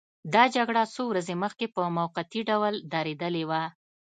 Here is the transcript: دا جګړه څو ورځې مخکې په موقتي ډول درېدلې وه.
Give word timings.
دا 0.33 0.43
جګړه 0.55 0.83
څو 0.93 1.01
ورځې 1.11 1.35
مخکې 1.43 1.65
په 1.75 1.81
موقتي 1.97 2.41
ډول 2.49 2.73
درېدلې 2.93 3.43
وه. 3.49 3.63